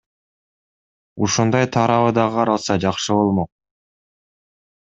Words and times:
Ушундай 1.27 1.65
тарабы 1.75 2.09
да 2.19 2.25
каралса, 2.37 2.79
жакшы 2.87 3.13
болмок. 3.21 3.51